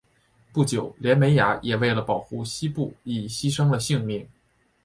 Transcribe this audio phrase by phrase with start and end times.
[0.51, 4.27] 不久连美雅也为了保护希布亦牺牲了性命。